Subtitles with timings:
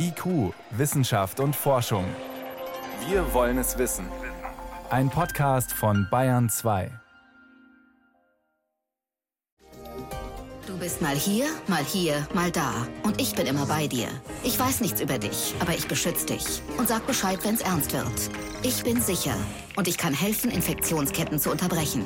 [0.00, 2.04] IQ, Wissenschaft und Forschung.
[3.08, 4.06] Wir wollen es wissen.
[4.90, 6.90] Ein Podcast von Bayern 2.
[10.66, 12.72] Du bist mal hier, mal hier, mal da.
[13.02, 14.06] Und ich bin immer bei dir.
[14.44, 16.62] Ich weiß nichts über dich, aber ich beschütze dich.
[16.78, 18.30] Und sag Bescheid, wenn's ernst wird.
[18.62, 19.34] Ich bin sicher.
[19.76, 22.04] Und ich kann helfen, Infektionsketten zu unterbrechen.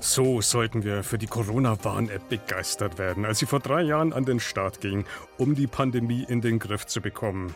[0.00, 4.40] So sollten wir für die Corona-Warn-App begeistert werden, als sie vor drei Jahren an den
[4.40, 5.04] Start ging,
[5.36, 7.54] um die Pandemie in den Griff zu bekommen.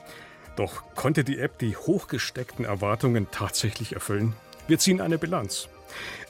[0.57, 4.34] Doch konnte die App die hochgesteckten Erwartungen tatsächlich erfüllen?
[4.67, 5.68] Wir ziehen eine Bilanz.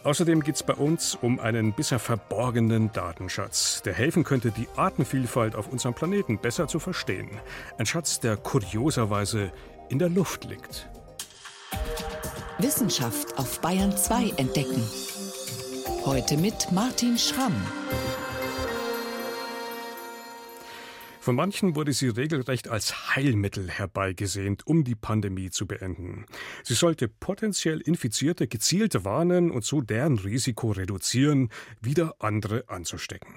[0.05, 5.55] Außerdem geht es bei uns um einen bisher verborgenen Datenschatz, der helfen könnte, die Artenvielfalt
[5.55, 7.31] auf unserem Planeten besser zu verstehen.
[7.79, 9.53] Ein Schatz, der kurioserweise
[9.89, 10.89] in der Luft liegt.
[12.59, 14.83] Wissenschaft auf Bayern 2 entdecken.
[16.05, 17.55] Heute mit Martin Schramm.
[21.21, 26.27] Von manchen wurde sie regelrecht als Heilmittel herbeigesehnt, um die Pandemie zu beenden.
[26.65, 33.35] Sie sollte potenziell Infizierte gezielt warnen und so deren Risiko reduzieren, wieder andere anzustecken.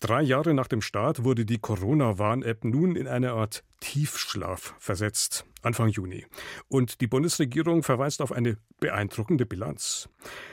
[0.00, 5.88] Drei Jahre nach dem Start wurde die Corona-Warn-App nun in eine Art Tiefschlaf versetzt, Anfang
[5.88, 6.24] Juni.
[6.68, 10.08] Und die Bundesregierung verweist auf eine beeindruckende Bilanz.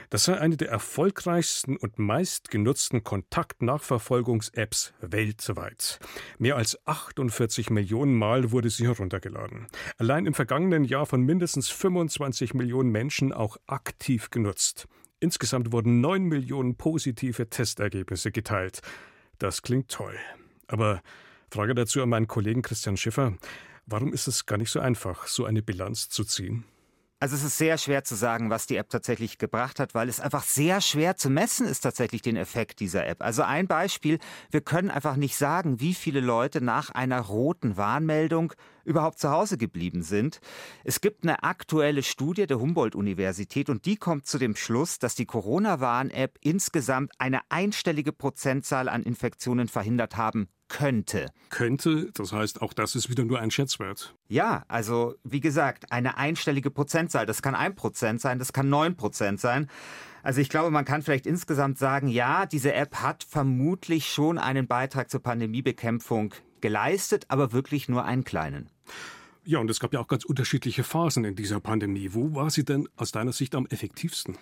[0.08, 6.00] Das sei eine der erfolgreichsten und meistgenutzten Kontaktnachverfolgungs-Apps weltweit.
[6.38, 9.68] Mehr als 48 Millionen Mal wurde sie heruntergeladen.
[9.98, 14.88] Allein im vergangenen Jahr von mindestens 25 Millionen Menschen auch aktiv genutzt.
[15.20, 18.80] Insgesamt wurden 9 Millionen positive Testergebnisse geteilt.
[19.38, 20.16] Das klingt toll.
[20.66, 21.02] Aber
[21.50, 23.36] Frage dazu an meinen Kollegen Christian Schiffer.
[23.86, 26.64] Warum ist es gar nicht so einfach, so eine Bilanz zu ziehen?
[27.22, 30.20] Also es ist sehr schwer zu sagen, was die App tatsächlich gebracht hat, weil es
[30.20, 33.20] einfach sehr schwer zu messen ist tatsächlich den Effekt dieser App.
[33.20, 34.18] Also ein Beispiel,
[34.50, 38.54] wir können einfach nicht sagen, wie viele Leute nach einer roten Warnmeldung
[38.84, 40.40] überhaupt zu Hause geblieben sind.
[40.82, 45.26] Es gibt eine aktuelle Studie der Humboldt-Universität und die kommt zu dem Schluss, dass die
[45.26, 51.26] Corona-Warn-App insgesamt eine einstellige Prozentzahl an Infektionen verhindert haben könnte.
[51.50, 54.14] Könnte, das heißt, auch das ist wieder nur ein Schätzwert.
[54.28, 57.26] Ja, also wie gesagt, eine einstellige Prozentzahl.
[57.26, 59.68] Das kann ein Prozent sein, das kann neun Prozent sein.
[60.22, 64.66] Also ich glaube, man kann vielleicht insgesamt sagen, ja, diese App hat vermutlich schon einen
[64.66, 68.70] Beitrag zur Pandemiebekämpfung geleistet, aber wirklich nur einen kleinen.
[69.44, 72.10] Ja, und es gab ja auch ganz unterschiedliche Phasen in dieser Pandemie.
[72.12, 74.36] Wo war sie denn aus deiner Sicht am effektivsten?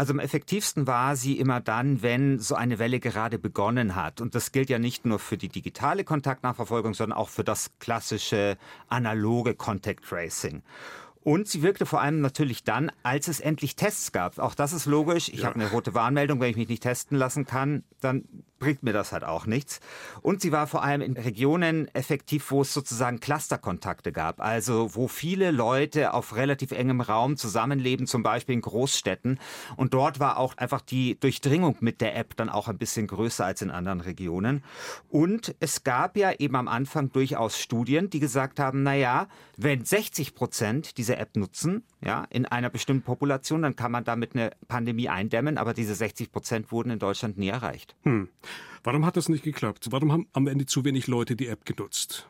[0.00, 4.22] Also am effektivsten war sie immer dann, wenn so eine Welle gerade begonnen hat.
[4.22, 8.56] Und das gilt ja nicht nur für die digitale Kontaktnachverfolgung, sondern auch für das klassische
[8.88, 10.62] analoge Contact Tracing.
[11.22, 14.38] Und sie wirkte vor allem natürlich dann, als es endlich Tests gab.
[14.38, 15.28] Auch das ist logisch.
[15.28, 15.48] Ich ja.
[15.48, 18.24] habe eine rote Warnmeldung, wenn ich mich nicht testen lassen kann, dann
[18.60, 19.80] bringt mir das halt auch nichts.
[20.22, 24.40] Und sie war vor allem in Regionen effektiv, wo es sozusagen Clusterkontakte gab.
[24.40, 29.40] Also wo viele Leute auf relativ engem Raum zusammenleben, zum Beispiel in Großstädten.
[29.76, 33.44] Und dort war auch einfach die Durchdringung mit der App dann auch ein bisschen größer
[33.44, 34.62] als in anderen Regionen.
[35.08, 39.84] Und es gab ja eben am Anfang durchaus Studien, die gesagt haben, na ja, wenn
[39.84, 44.52] 60 Prozent diese App nutzen, ja, in einer bestimmten Population, dann kann man damit eine
[44.68, 45.58] Pandemie eindämmen.
[45.58, 47.94] Aber diese 60 Prozent wurden in Deutschland nie erreicht.
[48.02, 48.28] Hm.
[48.82, 49.88] Warum hat das nicht geklappt?
[49.90, 52.28] Warum haben am Ende zu wenig Leute die App genutzt?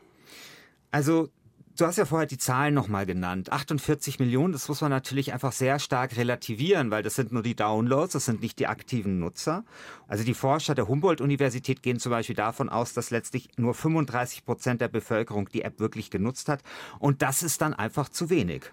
[0.91, 1.29] Also
[1.77, 3.51] Du hast ja vorher die Zahlen nochmal genannt.
[3.51, 7.55] 48 Millionen, das muss man natürlich einfach sehr stark relativieren, weil das sind nur die
[7.55, 9.63] Downloads, das sind nicht die aktiven Nutzer.
[10.07, 14.81] Also die Forscher der Humboldt-Universität gehen zum Beispiel davon aus, dass letztlich nur 35 Prozent
[14.81, 16.61] der Bevölkerung die App wirklich genutzt hat.
[16.99, 18.63] Und das ist dann einfach zu wenig.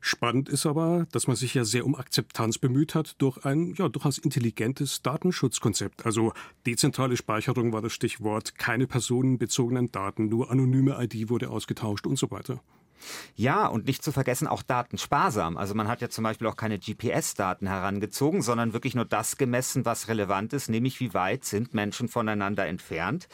[0.00, 3.88] Spannend ist aber, dass man sich ja sehr um Akzeptanz bemüht hat durch ein ja,
[3.88, 6.04] durchaus intelligentes Datenschutzkonzept.
[6.04, 6.32] Also
[6.66, 12.30] dezentrale Speicherung war das Stichwort, keine personenbezogenen Daten, nur anonyme ID wurde ausgetauscht und so
[12.30, 12.60] weiter weiter.
[13.34, 15.56] Ja, und nicht zu vergessen auch datensparsam.
[15.56, 19.84] Also man hat ja zum Beispiel auch keine GPS-Daten herangezogen, sondern wirklich nur das gemessen,
[19.84, 23.28] was relevant ist, nämlich wie weit sind Menschen voneinander entfernt.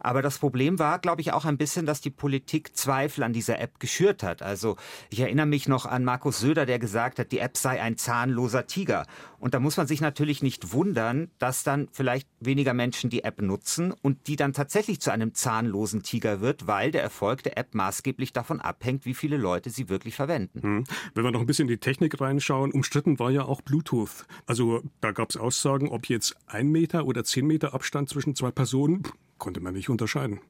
[0.00, 3.58] Aber das Problem war, glaube ich, auch ein bisschen, dass die Politik Zweifel an dieser
[3.60, 4.42] App geschürt hat.
[4.42, 4.76] Also
[5.10, 8.66] ich erinnere mich noch an Markus Söder, der gesagt hat, die App sei ein zahnloser
[8.66, 9.06] Tiger.
[9.38, 13.40] Und da muss man sich natürlich nicht wundern, dass dann vielleicht weniger Menschen die App
[13.40, 17.74] nutzen und die dann tatsächlich zu einem zahnlosen Tiger wird, weil der Erfolg der App
[17.74, 20.62] maßgeblich davon abhängt, wie viele Leute sie wirklich verwenden.
[20.62, 20.84] Hm.
[21.14, 24.26] Wenn wir noch ein bisschen in die Technik reinschauen, umstritten war ja auch Bluetooth.
[24.46, 28.50] Also da gab es Aussagen, ob jetzt ein Meter oder zehn Meter Abstand zwischen zwei
[28.50, 29.02] Personen,
[29.38, 30.40] konnte man nicht unterscheiden.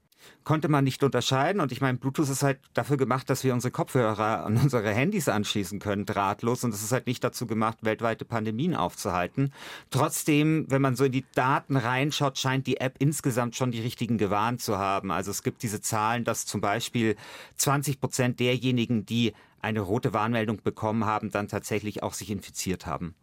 [0.45, 1.61] Konnte man nicht unterscheiden.
[1.61, 5.29] Und ich meine, Bluetooth ist halt dafür gemacht, dass wir unsere Kopfhörer an unsere Handys
[5.29, 6.65] anschließen können, drahtlos.
[6.65, 9.53] Und es ist halt nicht dazu gemacht, weltweite Pandemien aufzuhalten.
[9.91, 14.19] Trotzdem, wenn man so in die Daten reinschaut, scheint die App insgesamt schon die richtigen
[14.19, 15.11] gewarnt zu haben.
[15.11, 17.17] Also es gibt diese Zahlen, dass zum Beispiel
[17.57, 23.15] 20 Prozent derjenigen, die eine rote Warnmeldung bekommen haben, dann tatsächlich auch sich infiziert haben.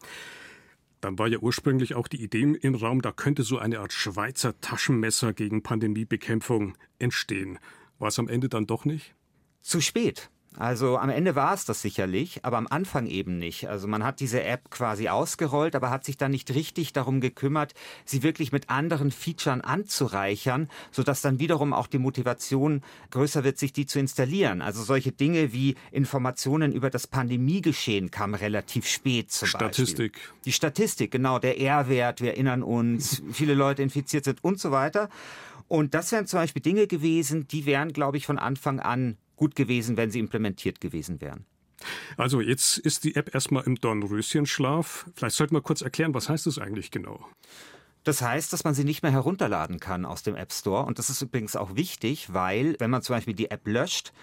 [1.05, 4.59] Dann war ja ursprünglich auch die Idee im Raum, da könnte so eine Art Schweizer
[4.59, 7.59] Taschenmesser gegen Pandemiebekämpfung entstehen.
[7.99, 9.13] War es am Ende dann doch nicht?
[9.61, 10.31] Zu spät.
[10.57, 13.67] Also am Ende war es das sicherlich, aber am Anfang eben nicht.
[13.67, 17.73] Also man hat diese App quasi ausgerollt, aber hat sich dann nicht richtig darum gekümmert,
[18.05, 22.81] sie wirklich mit anderen Features anzureichern, sodass dann wiederum auch die Motivation
[23.11, 24.61] größer wird, sich die zu installieren.
[24.61, 30.13] Also solche Dinge wie Informationen über das Pandemiegeschehen kamen relativ spät zum Statistik.
[30.13, 30.33] Beispiel.
[30.45, 35.09] Die Statistik, genau, der R-Wert, wir erinnern uns, viele Leute infiziert sind und so weiter.
[35.67, 39.55] Und das wären zum Beispiel Dinge gewesen, die wären, glaube ich, von Anfang an gut
[39.55, 41.45] gewesen, wenn sie implementiert gewesen wären.
[42.17, 45.05] Also jetzt ist die App erstmal im Dornröschenschlaf.
[45.15, 47.25] Vielleicht sollten wir kurz erklären, was heißt das eigentlich genau?
[48.03, 50.85] Das heißt, dass man sie nicht mehr herunterladen kann aus dem App Store.
[50.85, 54.13] Und das ist übrigens auch wichtig, weil wenn man zum Beispiel die App löscht,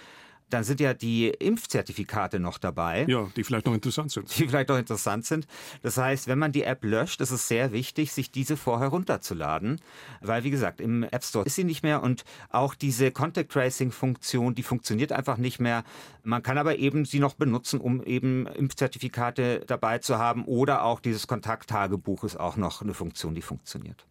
[0.53, 3.05] dann sind ja die Impfzertifikate noch dabei.
[3.09, 4.39] Ja, die vielleicht noch interessant sind.
[4.39, 5.47] Die vielleicht noch interessant sind.
[5.83, 9.81] Das heißt, wenn man die App löscht, ist es sehr wichtig, sich diese vorher runterzuladen.
[10.21, 13.93] Weil, wie gesagt, im App Store ist sie nicht mehr und auch diese Contact Tracing
[13.93, 15.85] Funktion, die funktioniert einfach nicht mehr.
[16.23, 21.01] Man kann aber eben sie noch benutzen, um eben Impfzertifikate dabei zu haben oder auch
[21.01, 24.05] dieses Kontakttagebuch ist auch noch eine Funktion, die funktioniert.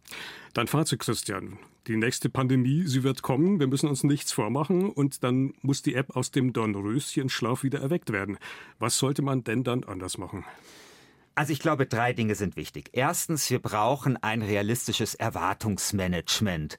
[0.54, 1.58] Dein Fazit, Christian.
[1.88, 5.96] Die nächste Pandemie, sie wird kommen, wir müssen uns nichts vormachen und dann muss die
[5.96, 8.38] App aus dem Dornröschenschlaf wieder erweckt werden.
[8.78, 10.44] Was sollte man denn dann anders machen?
[11.34, 12.90] Also ich glaube, drei Dinge sind wichtig.
[12.92, 16.78] Erstens, wir brauchen ein realistisches Erwartungsmanagement.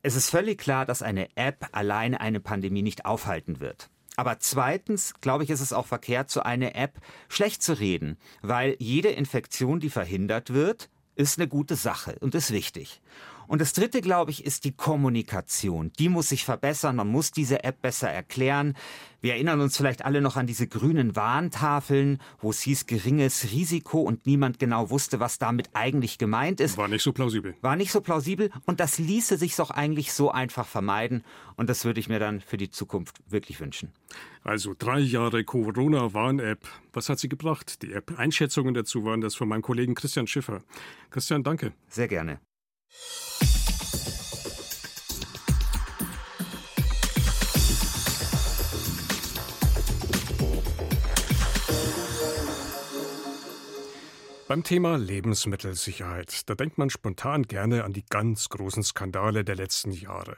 [0.00, 3.90] Es ist völlig klar, dass eine App alleine eine Pandemie nicht aufhalten wird.
[4.16, 8.76] Aber zweitens, glaube ich, ist es auch verkehrt, so eine App schlecht zu reden, weil
[8.78, 13.02] jede Infektion, die verhindert wird, ist eine gute Sache und ist wichtig.
[13.48, 15.92] Und das dritte, glaube ich, ist die Kommunikation.
[15.98, 16.96] Die muss sich verbessern.
[16.96, 18.74] Man muss diese App besser erklären.
[19.26, 24.00] Wir erinnern uns vielleicht alle noch an diese grünen Warntafeln, wo es hieß geringes Risiko
[24.00, 26.76] und niemand genau wusste, was damit eigentlich gemeint ist.
[26.76, 27.56] War nicht so plausibel.
[27.60, 31.24] War nicht so plausibel und das ließe sich doch eigentlich so einfach vermeiden
[31.56, 33.90] und das würde ich mir dann für die Zukunft wirklich wünschen.
[34.44, 36.60] Also drei Jahre Corona-Warn-App.
[36.92, 37.82] Was hat sie gebracht?
[37.82, 38.16] Die App.
[38.18, 40.62] Einschätzungen dazu waren das von meinem Kollegen Christian Schiffer.
[41.10, 41.72] Christian, danke.
[41.88, 42.38] Sehr gerne.
[54.48, 59.90] Beim Thema Lebensmittelsicherheit, da denkt man spontan gerne an die ganz großen Skandale der letzten
[59.90, 60.36] Jahre.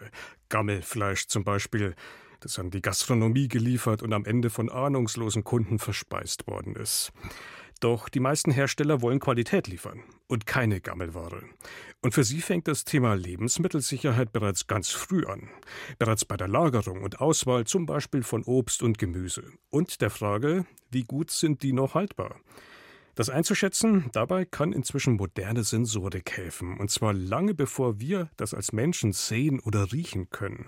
[0.48, 1.94] Gammelfleisch zum Beispiel,
[2.40, 7.12] das an die Gastronomie geliefert und am Ende von ahnungslosen Kunden verspeist worden ist.
[7.80, 11.42] Doch die meisten Hersteller wollen Qualität liefern und keine Gammelware.
[12.02, 15.48] Und für sie fängt das Thema Lebensmittelsicherheit bereits ganz früh an.
[15.98, 19.44] Bereits bei der Lagerung und Auswahl zum Beispiel von Obst und Gemüse.
[19.70, 22.40] Und der Frage, wie gut sind die noch haltbar?
[23.14, 28.72] Das einzuschätzen, dabei kann inzwischen moderne Sensorik helfen, und zwar lange bevor wir das als
[28.72, 30.66] Menschen sehen oder riechen können.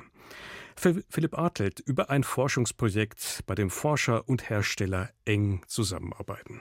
[0.75, 6.61] Philipp Artelt über ein Forschungsprojekt, bei dem Forscher und Hersteller eng zusammenarbeiten.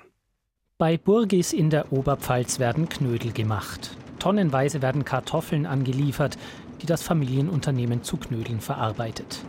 [0.81, 3.98] Bei Burgis in der Oberpfalz werden Knödel gemacht.
[4.18, 6.38] Tonnenweise werden Kartoffeln angeliefert,
[6.81, 9.44] die das Familienunternehmen zu Knödeln verarbeitet.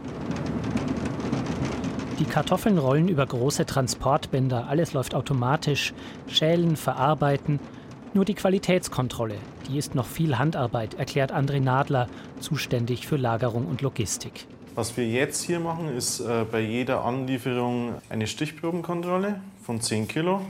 [2.18, 5.94] Die Kartoffeln rollen über große Transportbänder, alles läuft automatisch,
[6.26, 7.60] schälen, verarbeiten.
[8.12, 9.36] Nur die Qualitätskontrolle,
[9.68, 12.08] die ist noch viel Handarbeit, erklärt André Nadler,
[12.40, 14.48] zuständig für Lagerung und Logistik.
[14.74, 20.40] Was wir jetzt hier machen, ist äh, bei jeder Anlieferung eine Stichprobenkontrolle von 10 Kilo.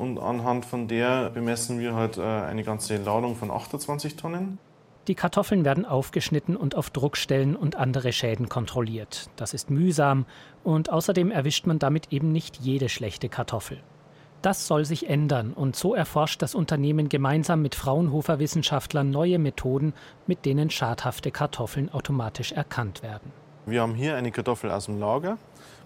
[0.00, 4.58] Und anhand von der bemessen wir halt äh, eine ganze Ladung von 28 Tonnen.
[5.08, 9.28] Die Kartoffeln werden aufgeschnitten und auf Druckstellen und andere Schäden kontrolliert.
[9.36, 10.24] Das ist mühsam
[10.64, 13.82] und außerdem erwischt man damit eben nicht jede schlechte Kartoffel.
[14.40, 19.92] Das soll sich ändern und so erforscht das Unternehmen gemeinsam mit Fraunhofer Wissenschaftlern neue Methoden,
[20.26, 23.32] mit denen schadhafte Kartoffeln automatisch erkannt werden.
[23.66, 25.36] Wir haben hier eine Kartoffel aus dem Lager,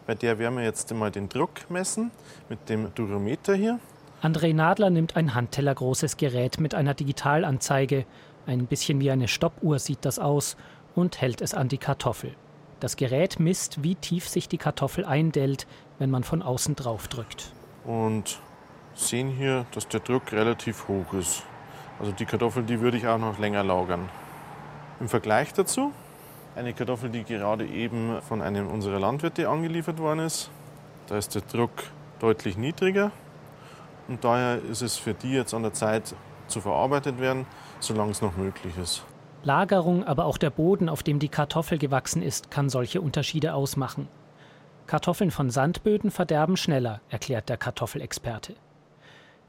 [0.06, 2.12] bei der werden wir jetzt einmal den Druck messen
[2.48, 3.80] mit dem Durometer hier.
[4.22, 8.06] André Nadler nimmt ein handtellergroßes Gerät mit einer Digitalanzeige
[8.46, 10.56] ein bisschen wie eine Stoppuhr sieht das aus
[10.94, 12.34] und hält es an die Kartoffel.
[12.80, 15.66] Das Gerät misst, wie tief sich die Kartoffel eindellt,
[15.98, 17.52] wenn man von außen drauf drückt.
[17.84, 18.38] Und
[18.94, 21.44] sehen hier, dass der Druck relativ hoch ist.
[21.98, 24.08] Also die Kartoffel, die würde ich auch noch länger lagern.
[25.00, 25.92] Im Vergleich dazu
[26.56, 30.50] Eine Kartoffel, die gerade eben von einem unserer Landwirte angeliefert worden ist.
[31.08, 31.72] Da ist der Druck
[32.20, 33.10] deutlich niedriger
[34.08, 36.14] und daher ist es für die jetzt an der Zeit
[36.46, 37.46] zu verarbeitet werden,
[37.80, 39.04] solange es noch möglich ist.
[39.42, 44.08] Lagerung, aber auch der Boden, auf dem die Kartoffel gewachsen ist, kann solche Unterschiede ausmachen.
[44.86, 48.54] Kartoffeln von Sandböden verderben schneller, erklärt der Kartoffelexperte.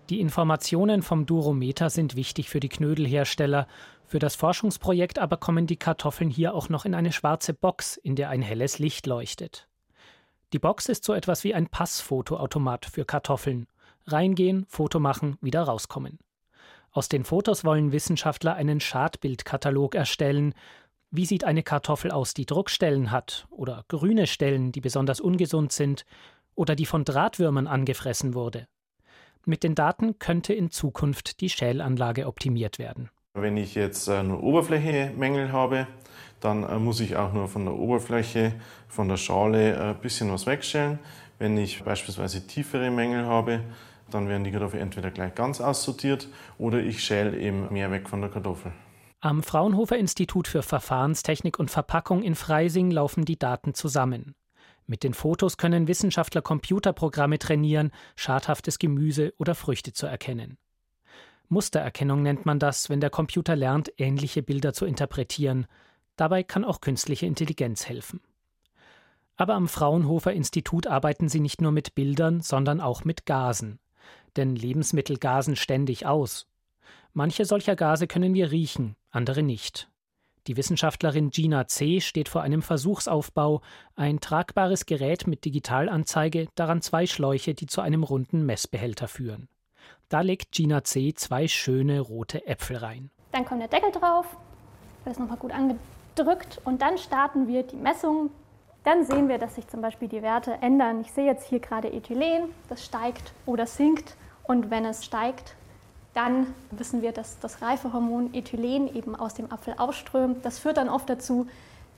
[0.09, 3.67] Die Informationen vom Durometer sind wichtig für die Knödelhersteller.
[4.05, 8.15] Für das Forschungsprojekt aber kommen die Kartoffeln hier auch noch in eine schwarze Box, in
[8.15, 9.67] der ein helles Licht leuchtet.
[10.53, 13.67] Die Box ist so etwas wie ein Passfotoautomat für Kartoffeln.
[14.07, 16.19] Reingehen, Foto machen, wieder rauskommen.
[16.91, 20.53] Aus den Fotos wollen Wissenschaftler einen Schadbildkatalog erstellen.
[21.12, 26.05] Wie sieht eine Kartoffel aus, die Druckstellen hat oder grüne Stellen, die besonders ungesund sind
[26.55, 28.67] oder die von Drahtwürmern angefressen wurde?
[29.45, 33.09] Mit den Daten könnte in Zukunft die Schälanlage optimiert werden.
[33.33, 35.88] Wenn ich jetzt äh, nur Oberflächemängel habe,
[36.39, 38.53] dann äh, muss ich auch nur von der Oberfläche,
[38.88, 41.00] von der Schale ein äh, bisschen was wegstellen.
[41.38, 43.59] Wenn ich beispielsweise tiefere Mängel habe,
[44.15, 48.22] dann werden die Kartoffeln entweder gleich ganz aussortiert oder ich schäle eben mehr weg von
[48.22, 48.72] der Kartoffel.
[49.19, 54.36] Am Fraunhofer Institut für Verfahrenstechnik und Verpackung in Freising laufen die Daten zusammen.
[54.88, 60.57] Mit den Fotos können Wissenschaftler Computerprogramme trainieren, schadhaftes Gemüse oder Früchte zu erkennen.
[61.50, 65.65] Mustererkennung nennt man das, wenn der Computer lernt, ähnliche Bilder zu interpretieren.
[66.15, 68.22] Dabei kann auch künstliche Intelligenz helfen.
[69.38, 73.79] Aber am Fraunhofer Institut arbeiten sie nicht nur mit Bildern, sondern auch mit Gasen
[74.38, 76.48] denn Lebensmittel gasen ständig aus.
[77.13, 79.89] Manche solcher Gase können wir riechen, andere nicht.
[80.48, 82.01] Die Wissenschaftlerin Gina C.
[82.01, 83.62] steht vor einem Versuchsaufbau,
[83.96, 89.48] ein tragbares Gerät mit Digitalanzeige, daran zwei Schläuche, die zu einem runden Messbehälter führen.
[90.08, 91.13] Da legt Gina C.
[91.15, 93.10] zwei schöne rote Äpfel rein.
[93.32, 94.27] Dann kommt der Deckel drauf,
[95.04, 98.30] wird es nochmal gut angedrückt und dann starten wir die Messung.
[98.84, 101.01] Dann sehen wir, dass sich zum Beispiel die Werte ändern.
[101.01, 104.15] Ich sehe jetzt hier gerade Ethylen, das steigt oder sinkt.
[104.47, 105.55] Und wenn es steigt,
[106.13, 110.45] dann wissen wir, dass das Reifehormon Ethylen eben aus dem Apfel ausströmt.
[110.45, 111.47] Das führt dann oft dazu,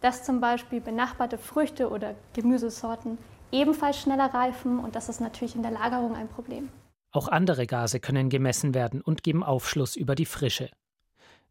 [0.01, 3.17] dass zum Beispiel benachbarte Früchte oder Gemüsesorten
[3.51, 6.69] ebenfalls schneller reifen und das ist natürlich in der Lagerung ein Problem.
[7.11, 10.69] Auch andere Gase können gemessen werden und geben Aufschluss über die Frische.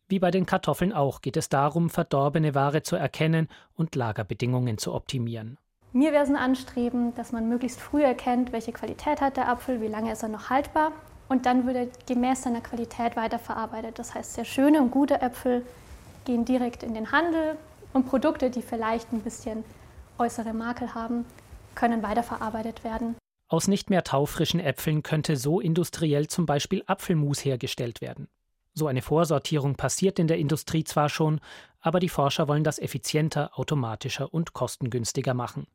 [0.08, 4.94] Wie bei den Kartoffeln auch geht es darum, verdorbene Ware zu erkennen und Lagerbedingungen zu
[4.94, 5.58] optimieren.
[5.96, 9.80] Mir wäre es ein Anstreben, dass man möglichst früh erkennt, welche Qualität hat der Apfel,
[9.80, 10.92] wie lange ist er noch haltbar
[11.30, 13.98] und dann wird er gemäß seiner Qualität weiterverarbeitet.
[13.98, 15.64] Das heißt, sehr schöne und gute Äpfel
[16.26, 17.56] gehen direkt in den Handel
[17.94, 19.64] und Produkte, die vielleicht ein bisschen
[20.18, 21.24] äußere Makel haben,
[21.74, 23.16] können weiterverarbeitet werden.
[23.48, 28.28] Aus nicht mehr taufrischen Äpfeln könnte so industriell zum Beispiel Apfelmus hergestellt werden.
[28.74, 31.40] So eine Vorsortierung passiert in der Industrie zwar schon,
[31.80, 35.66] aber die Forscher wollen das effizienter, automatischer und kostengünstiger machen.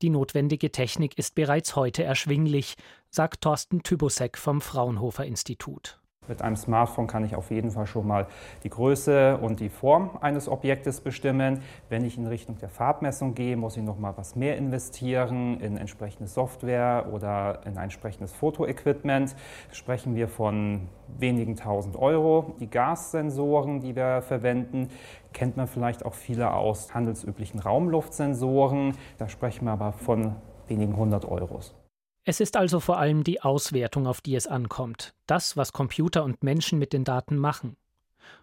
[0.00, 2.76] Die notwendige Technik ist bereits heute erschwinglich,
[3.10, 5.98] sagt Thorsten Tybusek vom Fraunhofer Institut.
[6.28, 8.26] Mit einem Smartphone kann ich auf jeden Fall schon mal
[8.62, 11.62] die Größe und die Form eines Objektes bestimmen.
[11.88, 15.76] Wenn ich in Richtung der Farbmessung gehe, muss ich noch mal was mehr investieren in
[15.76, 19.34] entsprechende Software oder in ein entsprechendes Fotoequipment.
[19.72, 22.54] Sprechen wir von wenigen tausend Euro.
[22.60, 24.90] Die Gassensoren, die wir verwenden,
[25.32, 28.92] kennt man vielleicht auch viele aus handelsüblichen Raumluftsensoren.
[29.16, 31.74] Da sprechen wir aber von wenigen hundert Euros.
[32.24, 36.42] Es ist also vor allem die Auswertung, auf die es ankommt, das, was Computer und
[36.42, 37.76] Menschen mit den Daten machen.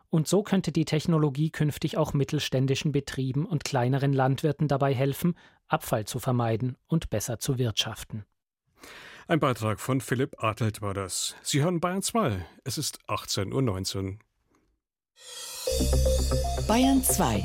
[0.10, 5.36] Und so könnte die Technologie künftig auch mittelständischen Betrieben und kleineren Landwirten dabei helfen,
[5.68, 8.26] Abfall zu vermeiden und besser zu wirtschaften.
[9.28, 11.36] Ein Beitrag von Philipp Adelt war das.
[11.42, 12.46] Sie hören Bayern 2.
[12.64, 14.18] Es ist 18.19 Uhr.
[16.68, 17.44] Bayern 2.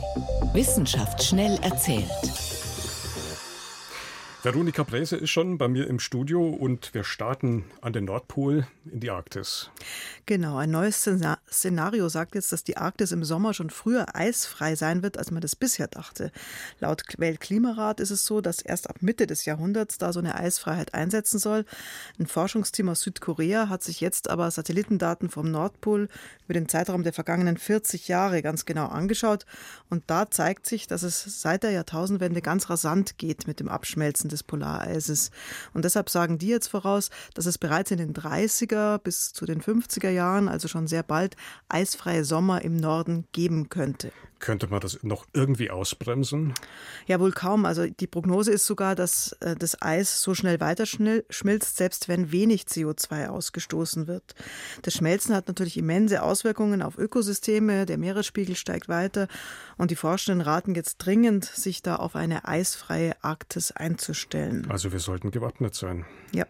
[0.53, 2.11] Wissenschaft schnell erzählt.
[4.43, 9.01] Veronika Bräse ist schon bei mir im Studio und wir starten an den Nordpol in
[9.01, 9.71] die Arktis.
[10.25, 11.07] Genau, ein neues
[11.51, 15.43] Szenario sagt jetzt, dass die Arktis im Sommer schon früher eisfrei sein wird, als man
[15.43, 16.33] das bisher dachte.
[16.79, 20.95] Laut Weltklimarat ist es so, dass erst ab Mitte des Jahrhunderts da so eine Eisfreiheit
[20.95, 21.67] einsetzen soll.
[22.19, 26.09] Ein Forschungsteam aus Südkorea hat sich jetzt aber Satellitendaten vom Nordpol
[26.47, 29.45] über den Zeitraum der vergangenen 40 Jahre ganz genau angeschaut
[29.91, 34.30] und da zeigt sich, dass es seit der Jahrtausendwende ganz rasant geht mit dem Abschmelzen
[34.31, 35.31] des Polareises.
[35.75, 39.61] Und deshalb sagen die jetzt voraus, dass es bereits in den 30er bis zu den
[39.61, 41.37] 50er Jahren, also schon sehr bald,
[41.69, 44.13] eisfreie Sommer im Norden geben könnte.
[44.41, 46.55] Könnte man das noch irgendwie ausbremsen?
[47.07, 47.67] Ja, wohl kaum.
[47.67, 52.33] Also die Prognose ist sogar, dass äh, das Eis so schnell weiter schmilzt, selbst wenn
[52.33, 54.35] wenig CO2 ausgestoßen wird.
[54.83, 57.87] Das Schmelzen hat natürlich immense Auswirkungen auf Ökosysteme.
[57.87, 59.29] Der Meeresspiegel steigt weiter
[59.77, 64.67] und die Forschenden raten jetzt dringend, sich da auf eine eisfreie Arktis einzustellen.
[64.71, 66.07] Also wir sollten gewappnet sein.
[66.33, 66.47] Ja.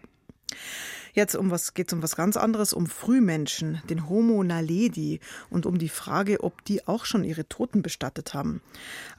[1.13, 5.65] Jetzt um was geht es um was ganz anderes, um Frühmenschen, den Homo naledi und
[5.65, 8.61] um die Frage, ob die auch schon ihre Toten bestattet haben.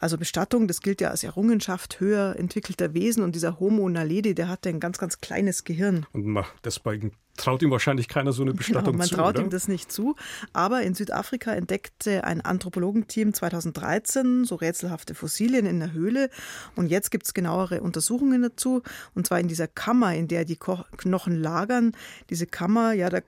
[0.00, 4.48] Also Bestattung, das gilt ja als Errungenschaft höher entwickelter Wesen und dieser Homo naledi, der
[4.48, 6.06] hatte ein ganz ganz kleines Gehirn.
[6.12, 9.16] Und deswegen traut ihm wahrscheinlich keiner so eine Bestattung genau, man zu.
[9.16, 9.44] Man traut oder?
[9.44, 10.16] ihm das nicht zu.
[10.52, 16.30] Aber in Südafrika entdeckte ein Anthropologenteam 2013 so rätselhafte Fossilien in der Höhle.
[16.76, 18.82] Und jetzt gibt es genauere Untersuchungen dazu.
[19.14, 21.92] Und zwar in dieser Kammer, in der die Knochen lagern.
[22.30, 23.20] Diese Kammer, ja, da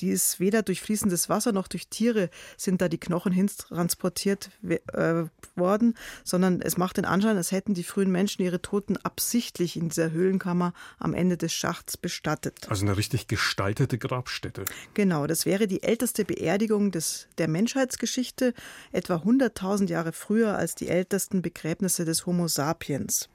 [0.00, 4.50] die ist weder durch fließendes Wasser noch durch Tiere sind da die Knochen hin transportiert
[4.62, 5.94] äh, worden,
[6.24, 10.10] sondern es macht den Anschein, als hätten die frühen Menschen ihre Toten absichtlich in dieser
[10.10, 12.66] Höhlenkammer am Ende des Schachts bestattet.
[12.68, 14.64] Also eine richtig gestaltete Grabstätte.
[14.94, 18.54] Genau, das wäre die älteste Beerdigung des, der Menschheitsgeschichte,
[18.92, 23.28] etwa 100.000 Jahre früher als die ältesten Begräbnisse des Homo sapiens.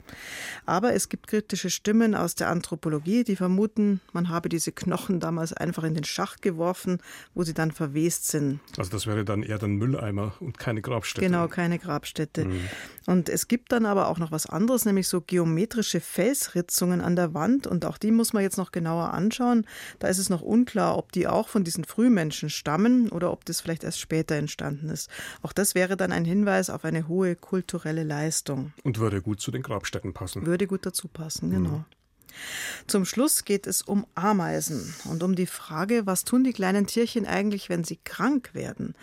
[0.65, 5.53] Aber es gibt kritische Stimmen aus der Anthropologie, die vermuten, man habe diese Knochen damals
[5.53, 6.99] einfach in den Schacht geworfen,
[7.33, 8.59] wo sie dann verwest sind.
[8.77, 11.25] Also das wäre dann eher dann Mülleimer und keine Grabstätte.
[11.25, 12.45] Genau, keine Grabstätte.
[12.45, 12.61] Mhm.
[13.07, 17.33] Und es gibt dann aber auch noch was anderes, nämlich so geometrische Felsritzungen an der
[17.33, 19.65] Wand und auch die muss man jetzt noch genauer anschauen.
[19.99, 23.61] Da ist es noch unklar, ob die auch von diesen Frühmenschen stammen oder ob das
[23.61, 25.09] vielleicht erst später entstanden ist.
[25.41, 28.73] Auch das wäre dann ein Hinweis auf eine hohe kulturelle Leistung.
[28.83, 30.45] Und würde gut zu den Grabstätten passen.
[30.45, 31.69] Würde gut dazu passen, genau.
[31.69, 31.85] Mhm.
[32.87, 37.25] Zum Schluss geht es um Ameisen und um die Frage, was tun die kleinen Tierchen
[37.25, 38.95] eigentlich, wenn sie krank werden?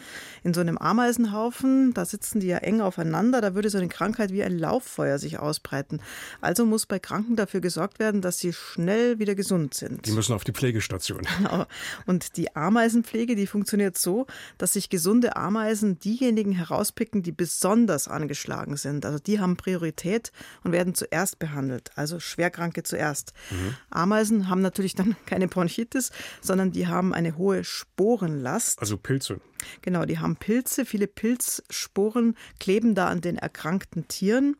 [0.42, 4.32] In so einem Ameisenhaufen, da sitzen die ja eng aufeinander, da würde so eine Krankheit
[4.32, 6.00] wie ein Lauffeuer sich ausbreiten.
[6.40, 10.06] Also muss bei Kranken dafür gesorgt werden, dass sie schnell wieder gesund sind.
[10.06, 11.26] Die müssen auf die Pflegestation.
[11.38, 11.66] Genau.
[12.06, 18.76] Und die Ameisenpflege, die funktioniert so, dass sich gesunde Ameisen diejenigen herauspicken, die besonders angeschlagen
[18.76, 19.06] sind.
[19.06, 20.32] Also die haben Priorität
[20.64, 23.32] und werden zuerst behandelt, also Schwerkranke zuerst hast.
[23.50, 23.74] Mhm.
[23.90, 26.10] Ameisen haben natürlich dann keine Bronchitis,
[26.40, 28.80] sondern die haben eine hohe Sporenlast.
[28.80, 29.40] Also Pilze.
[29.82, 34.56] Genau, die haben Pilze, viele Pilzsporen kleben da an den erkrankten Tieren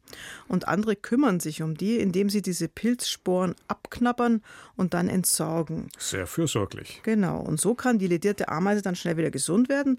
[0.46, 4.42] und andere kümmern sich um die, indem sie diese Pilzsporen abknabbern
[4.76, 5.88] und dann entsorgen.
[5.98, 7.00] Sehr fürsorglich.
[7.02, 9.98] Genau, und so kann die ledierte Ameise dann schnell wieder gesund werden.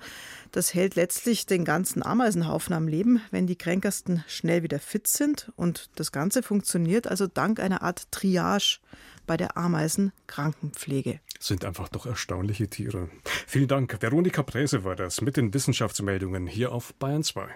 [0.52, 5.52] Das hält letztlich den ganzen Ameisenhaufen am Leben, wenn die Kränkersten schnell wieder fit sind
[5.56, 8.80] und das Ganze funktioniert also dank einer Art Triage Triage
[9.26, 11.20] bei der Ameisenkrankenpflege.
[11.40, 13.10] Sind einfach doch erstaunliche Tiere.
[13.48, 14.02] Vielen Dank.
[14.02, 17.48] Veronika Präse war das mit den Wissenschaftsmeldungen hier auf Bayern 2.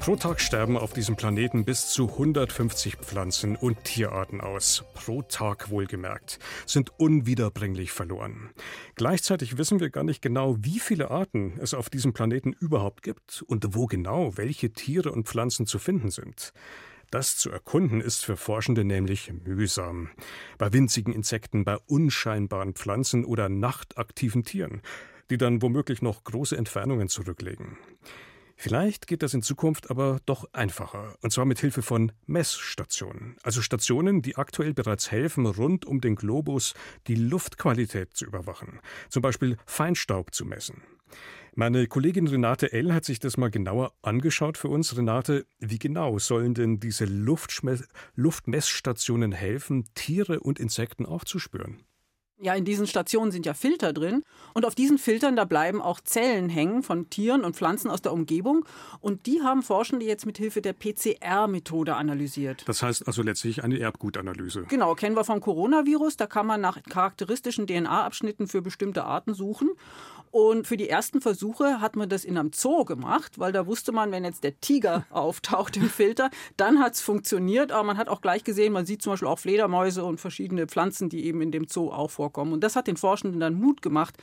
[0.00, 4.82] Pro Tag sterben auf diesem Planeten bis zu 150 Pflanzen- und Tierarten aus.
[4.94, 6.38] Pro Tag wohlgemerkt.
[6.64, 8.48] Sind unwiederbringlich verloren.
[8.94, 13.42] Gleichzeitig wissen wir gar nicht genau, wie viele Arten es auf diesem Planeten überhaupt gibt
[13.42, 16.54] und wo genau welche Tiere und Pflanzen zu finden sind.
[17.10, 20.08] Das zu erkunden ist für Forschende nämlich mühsam.
[20.56, 24.80] Bei winzigen Insekten, bei unscheinbaren Pflanzen oder nachtaktiven Tieren,
[25.28, 27.76] die dann womöglich noch große Entfernungen zurücklegen.
[28.62, 33.62] Vielleicht geht das in Zukunft aber doch einfacher, und zwar mit Hilfe von Messstationen, also
[33.62, 36.74] Stationen, die aktuell bereits helfen, rund um den Globus
[37.06, 40.82] die Luftqualität zu überwachen, zum Beispiel Feinstaub zu messen.
[41.54, 42.92] Meine Kollegin Renate L.
[42.92, 44.94] hat sich das mal genauer angeschaut für uns.
[44.94, 51.86] Renate, wie genau sollen denn diese Luftmessstationen helfen, Tiere und Insekten aufzuspüren?
[52.42, 54.22] Ja, in diesen Stationen sind ja Filter drin.
[54.54, 58.12] Und auf diesen Filtern, da bleiben auch Zellen hängen von Tieren und Pflanzen aus der
[58.12, 58.64] Umgebung.
[59.00, 62.62] Und die haben Forschende jetzt mit Hilfe der PCR-Methode analysiert.
[62.66, 64.64] Das heißt also letztlich eine Erbgutanalyse.
[64.68, 66.16] Genau, kennen wir vom Coronavirus.
[66.16, 69.70] Da kann man nach charakteristischen DNA-Abschnitten für bestimmte Arten suchen.
[70.30, 73.90] Und für die ersten Versuche hat man das in einem Zoo gemacht, weil da wusste
[73.92, 77.72] man, wenn jetzt der Tiger auftaucht im Filter, dann hat es funktioniert.
[77.72, 81.08] Aber man hat auch gleich gesehen, man sieht zum Beispiel auch Fledermäuse und verschiedene Pflanzen,
[81.08, 82.52] die eben in dem Zoo auch vorkommen.
[82.52, 84.16] Und das hat den Forschenden dann Mut gemacht,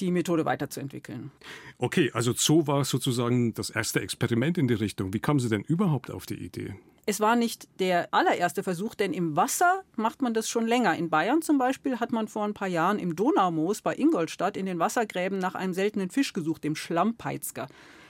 [0.00, 1.32] die Methode weiterzuentwickeln.
[1.78, 5.12] Okay, also Zoo war sozusagen das erste Experiment in die Richtung.
[5.12, 6.74] Wie kamen Sie denn überhaupt auf die Idee?
[7.08, 10.94] Es war nicht der allererste Versuch, denn im Wasser macht man das schon länger.
[10.94, 14.66] In Bayern zum Beispiel hat man vor ein paar Jahren im Donaumoos bei Ingolstadt in
[14.66, 17.66] den Wassergräben nach einem seltenen Fisch gesucht, dem Schlammpeizger.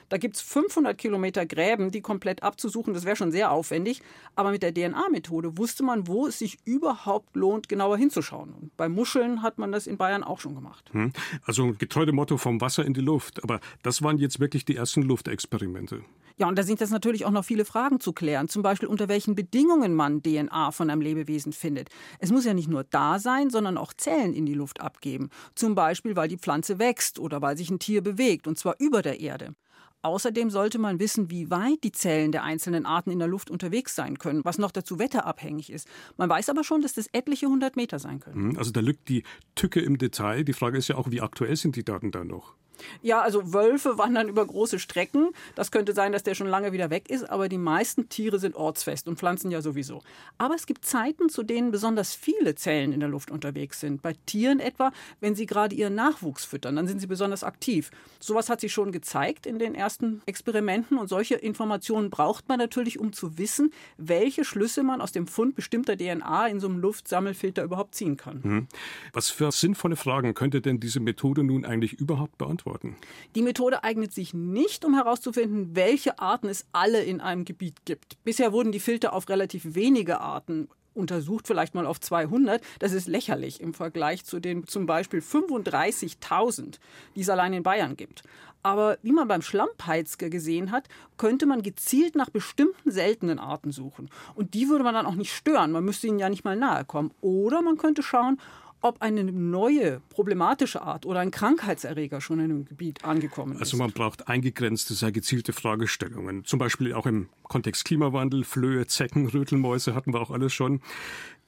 [0.09, 2.93] Da gibt es 500 Kilometer Gräben, die komplett abzusuchen.
[2.93, 4.03] Das wäre schon sehr aufwendig.
[4.35, 8.53] Aber mit der DNA-Methode wusste man, wo es sich überhaupt lohnt, genauer hinzuschauen.
[8.53, 10.91] Und bei Muscheln hat man das in Bayern auch schon gemacht.
[10.91, 11.13] Hm.
[11.45, 13.45] Also getreu dem Motto vom Wasser in die Luft.
[13.45, 16.03] Aber das waren jetzt wirklich die ersten Luftexperimente.
[16.39, 18.49] Ja, und da sind jetzt natürlich auch noch viele Fragen zu klären.
[18.49, 21.89] Zum Beispiel, unter welchen Bedingungen man DNA von einem Lebewesen findet.
[22.21, 25.31] Es muss ja nicht nur da sein, sondern auch Zellen in die Luft abgeben.
[25.57, 29.03] Zum Beispiel, weil die Pflanze wächst oder weil sich ein Tier bewegt, und zwar über
[29.03, 29.55] der Erde.
[30.03, 33.97] Außerdem sollte man wissen, wie weit die Zellen der einzelnen Arten in der Luft unterwegs
[33.97, 35.89] sein können, was noch dazu wetterabhängig ist.
[36.17, 38.51] Man weiß aber schon, dass das etliche hundert Meter sein können.
[38.51, 39.25] Hm, also da liegt die
[39.57, 40.45] Tücke im Detail.
[40.45, 42.55] Die Frage ist ja auch, wie aktuell sind die Daten da noch?
[43.03, 45.31] Ja, also Wölfe wandern über große Strecken.
[45.55, 48.57] Das könnte sein, dass der schon lange wieder weg ist, aber die meisten Tiere sind
[48.57, 50.03] ortsfest und Pflanzen ja sowieso.
[50.39, 54.03] Aber es gibt Zeiten, zu denen besonders viele Zellen in der Luft unterwegs sind.
[54.03, 57.91] Bei Tieren etwa, wenn sie gerade ihren Nachwuchs füttern, dann sind sie besonders aktiv.
[58.21, 62.99] Sowas hat sich schon gezeigt in den ersten Experimenten und solche Informationen braucht man natürlich,
[62.99, 67.63] um zu wissen, welche Schlüsse man aus dem Fund bestimmter DNA in so einem Luftsammelfilter
[67.63, 68.43] überhaupt ziehen kann.
[68.43, 68.67] Hm.
[69.13, 72.68] Was für sinnvolle Fragen könnte denn diese Methode nun eigentlich überhaupt beantworten?
[72.69, 72.97] Beantworten.
[73.35, 78.23] Die Methode eignet sich nicht, um herauszufinden, welche Arten es alle in einem Gebiet gibt.
[78.25, 82.61] Bisher wurden die Filter auf relativ wenige Arten untersucht, vielleicht mal auf 200.
[82.81, 86.79] Das ist lächerlich im Vergleich zu den zum Beispiel 35.000,
[87.15, 88.25] die es allein in Bayern gibt.
[88.65, 94.11] Aber wie man beim Schlammpeizger gesehen hat, könnte man gezielt nach bestimmten seltenen Arten suchen.
[94.35, 95.71] Und die würde man dann auch nicht stören.
[95.71, 97.13] Man müsste ihnen ja nicht mal nahe kommen.
[97.21, 98.41] Oder man könnte schauen,
[98.81, 103.61] ob eine neue problematische Art oder ein Krankheitserreger schon in einem Gebiet angekommen ist.
[103.61, 106.45] Also man braucht eingegrenzte, sehr gezielte Fragestellungen.
[106.45, 110.81] Zum Beispiel auch im Kontext Klimawandel, Flöhe, Zecken, Rötelmäuse hatten wir auch alles schon.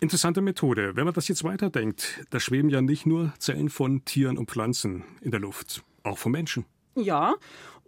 [0.01, 0.97] Interessante Methode.
[0.97, 5.05] Wenn man das jetzt weiterdenkt, da schweben ja nicht nur Zellen von Tieren und Pflanzen
[5.21, 6.65] in der Luft, auch von Menschen.
[6.95, 7.35] Ja,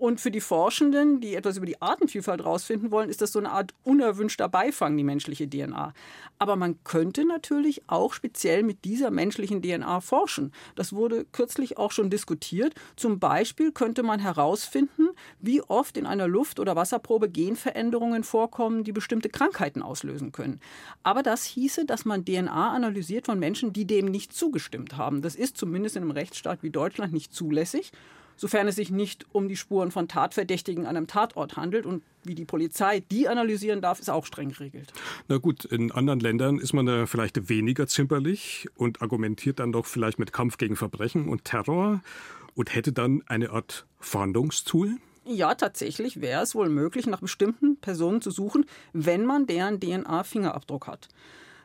[0.03, 3.53] und für die Forschenden, die etwas über die Artenvielfalt herausfinden wollen, ist das so eine
[3.53, 5.95] Art unerwünschter Beifang, die menschliche DNA.
[6.41, 10.53] Aber man könnte natürlich auch speziell mit dieser menschlichen DNA forschen.
[10.75, 12.75] Das wurde kürzlich auch schon diskutiert.
[12.97, 18.91] Zum Beispiel könnte man herausfinden, wie oft in einer Luft- oder Wasserprobe Genveränderungen vorkommen, die
[18.91, 20.59] bestimmte Krankheiten auslösen können.
[21.05, 25.23] Aber das hieße, dass man DNA analysiert von Menschen, die dem nicht zugestimmt haben.
[25.23, 27.93] Das ist zumindest in einem Rechtsstaat wie Deutschland nicht zulässig
[28.43, 31.87] sofern es sich nicht um die Spuren von Tatverdächtigen an einem Tatort handelt.
[31.87, 34.93] Und wie die Polizei die analysieren darf, ist auch streng geregelt.
[35.29, 39.87] Na gut, in anderen Ländern ist man da vielleicht weniger zimperlich und argumentiert dann doch
[39.87, 42.03] vielleicht mit Kampf gegen Verbrechen und Terror
[42.57, 44.97] und hätte dann eine Art Fahndungstool?
[45.25, 50.89] Ja, tatsächlich wäre es wohl möglich, nach bestimmten Personen zu suchen, wenn man deren DNA-Fingerabdruck
[50.89, 51.07] hat.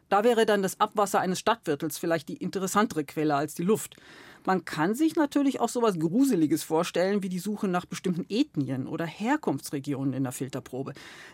[0.10, 3.98] Da wäre dann das Abwasser eines Stadtviertels vielleicht die interessantere Quelle als die Luft.
[4.46, 8.88] Man kann sich natürlich auch so etwas Gruseliges vorstellen, wie die Suche nach bestimmten Ethnien
[8.88, 10.94] oder Herkunftsregionen in der Filterprobe.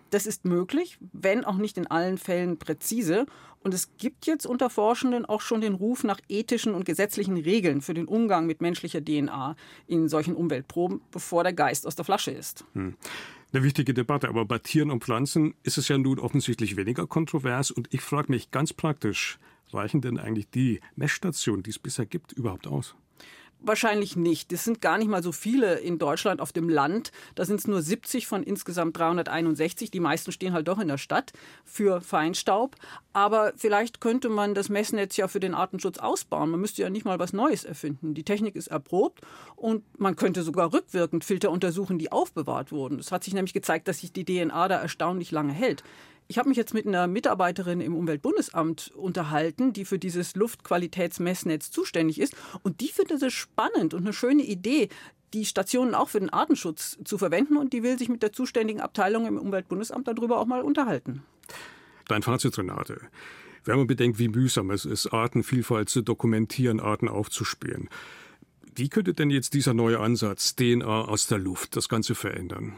[0.09, 3.27] Das ist möglich, wenn auch nicht in allen Fällen präzise.
[3.61, 7.81] Und es gibt jetzt unter Forschenden auch schon den Ruf nach ethischen und gesetzlichen Regeln
[7.81, 9.55] für den Umgang mit menschlicher DNA
[9.85, 12.65] in solchen Umweltproben, bevor der Geist aus der Flasche ist.
[12.73, 12.95] Hm.
[13.53, 17.69] Eine wichtige Debatte, aber bei Tieren und Pflanzen ist es ja nun offensichtlich weniger kontrovers.
[17.69, 19.37] Und ich frage mich ganz praktisch,
[19.71, 22.95] reichen denn eigentlich die Messstationen, die es bisher gibt, überhaupt aus?
[23.65, 24.51] Wahrscheinlich nicht.
[24.51, 27.13] Es sind gar nicht mal so viele in Deutschland auf dem Land.
[27.35, 29.89] Da sind es nur 70 von insgesamt 361.
[29.89, 31.31] Die meisten stehen halt doch in der Stadt
[31.63, 32.75] für Feinstaub.
[33.13, 36.49] Aber vielleicht könnte man das Messnetz ja für den Artenschutz ausbauen.
[36.49, 38.13] Man müsste ja nicht mal was Neues erfinden.
[38.13, 39.21] Die Technik ist erprobt
[39.55, 42.99] und man könnte sogar rückwirkend Filter untersuchen, die aufbewahrt wurden.
[42.99, 45.85] Es hat sich nämlich gezeigt, dass sich die DNA da erstaunlich lange hält.
[46.27, 52.19] Ich habe mich jetzt mit einer Mitarbeiterin im Umweltbundesamt unterhalten, die für dieses Luftqualitätsmessnetz zuständig
[52.19, 52.35] ist.
[52.63, 54.89] Und die findet es spannend und eine schöne Idee,
[55.33, 57.57] die Stationen auch für den Artenschutz zu verwenden.
[57.57, 61.23] Und die will sich mit der zuständigen Abteilung im Umweltbundesamt darüber auch mal unterhalten.
[62.07, 63.01] Dein Fazit, Renate.
[63.65, 67.89] Wenn man bedenkt, wie mühsam es ist, Artenvielfalt zu dokumentieren, Arten aufzuspüren.
[68.75, 72.73] Wie könnte denn jetzt dieser neue Ansatz DNA aus der Luft das Ganze verändern?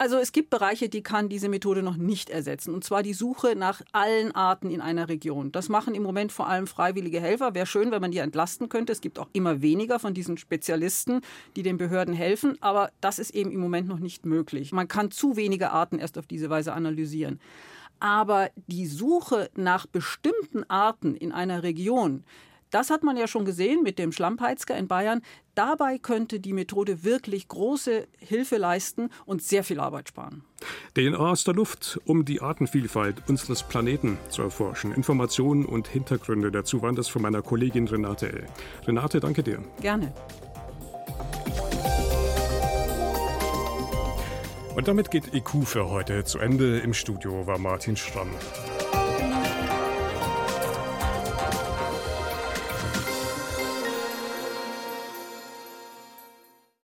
[0.00, 2.72] Also es gibt Bereiche, die kann diese Methode noch nicht ersetzen.
[2.72, 5.52] Und zwar die Suche nach allen Arten in einer Region.
[5.52, 7.54] Das machen im Moment vor allem freiwillige Helfer.
[7.54, 8.94] Wäre schön, wenn man die entlasten könnte.
[8.94, 11.20] Es gibt auch immer weniger von diesen Spezialisten,
[11.54, 12.56] die den Behörden helfen.
[12.62, 14.72] Aber das ist eben im Moment noch nicht möglich.
[14.72, 17.38] Man kann zu wenige Arten erst auf diese Weise analysieren.
[17.98, 22.24] Aber die Suche nach bestimmten Arten in einer Region,
[22.70, 25.22] Das hat man ja schon gesehen mit dem Schlammpeitzger in Bayern.
[25.54, 30.44] Dabei könnte die Methode wirklich große Hilfe leisten und sehr viel Arbeit sparen.
[30.94, 34.92] DNA aus der Luft, um die Artenvielfalt unseres Planeten zu erforschen.
[34.92, 38.46] Informationen und Hintergründe dazu waren das von meiner Kollegin Renate L.
[38.86, 39.62] Renate, danke dir.
[39.80, 40.12] Gerne.
[44.76, 46.78] Und damit geht EQ für heute zu Ende.
[46.78, 48.30] Im Studio war Martin Stramm.